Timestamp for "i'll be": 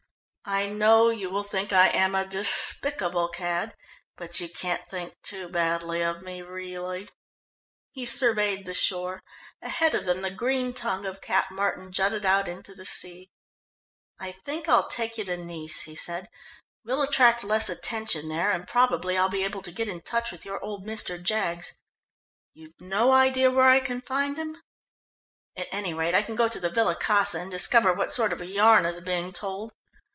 19.17-19.45